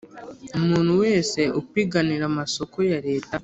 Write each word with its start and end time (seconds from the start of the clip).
umuntu 0.57 0.91
wese 1.03 1.39
upiganira 1.59 2.23
amasoko 2.31 2.77
ya 2.91 2.99
Leta 3.07 3.35